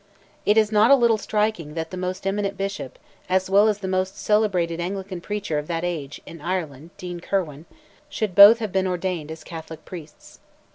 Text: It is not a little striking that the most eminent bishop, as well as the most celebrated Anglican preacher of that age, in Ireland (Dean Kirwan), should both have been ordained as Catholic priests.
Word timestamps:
It 0.47 0.57
is 0.57 0.71
not 0.71 0.89
a 0.89 0.95
little 0.95 1.19
striking 1.19 1.75
that 1.75 1.91
the 1.91 1.95
most 1.95 2.25
eminent 2.25 2.57
bishop, 2.57 2.97
as 3.29 3.51
well 3.51 3.67
as 3.67 3.77
the 3.77 3.87
most 3.87 4.17
celebrated 4.17 4.79
Anglican 4.79 5.21
preacher 5.21 5.59
of 5.59 5.67
that 5.67 5.83
age, 5.83 6.19
in 6.25 6.41
Ireland 6.41 6.89
(Dean 6.97 7.19
Kirwan), 7.19 7.65
should 8.09 8.33
both 8.33 8.57
have 8.57 8.71
been 8.71 8.87
ordained 8.87 9.29
as 9.29 9.43
Catholic 9.43 9.85
priests. 9.85 10.39